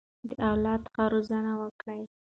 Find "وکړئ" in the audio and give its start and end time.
1.61-2.01